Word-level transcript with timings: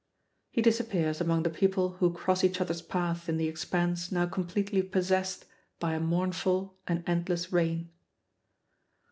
He 0.49 0.63
disappears 0.63 1.21
among 1.21 1.43
the 1.43 1.51
people 1.51 1.89
who 1.99 2.11
cross 2.11 2.43
each 2.43 2.59
other's 2.59 2.81
path 2.81 3.29
in 3.29 3.37
the 3.37 3.47
expanse 3.47 4.11
now 4.11 4.25
completely 4.25 4.81
possessed 4.81 5.45
by 5.79 5.93
a 5.93 5.99
mournful 5.99 6.75
and 6.87 7.03
endless 7.05 7.53
rain. 7.53 7.91